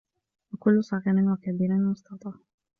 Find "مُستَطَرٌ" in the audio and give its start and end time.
1.73-2.33